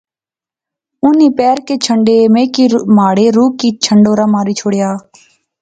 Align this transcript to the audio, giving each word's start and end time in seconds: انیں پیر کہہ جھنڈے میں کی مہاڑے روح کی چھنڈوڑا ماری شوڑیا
انیں 1.05 1.31
پیر 1.37 1.57
کہہ 1.67 1.81
جھنڈے 1.85 2.17
میں 2.33 2.45
کی 2.53 2.63
مہاڑے 2.95 3.25
روح 3.35 3.49
کی 3.59 3.69
چھنڈوڑا 3.83 4.25
ماری 4.33 4.53
شوڑیا 4.59 4.89